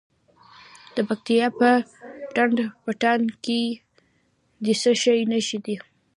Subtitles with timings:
[0.95, 1.69] د پکتیا په
[2.35, 3.61] ډنډ پټان کې
[4.63, 5.75] د څه شي نښې دي؟